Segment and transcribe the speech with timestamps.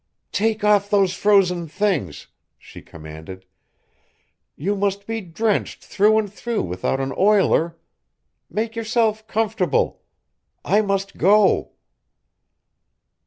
[0.31, 2.25] "Take off those frozen things!"
[2.57, 3.45] she commanded;
[4.55, 7.77] "you must be drenched through and through without an oiler.
[8.49, 10.01] Make yourself comfortable.
[10.65, 11.73] I must go!"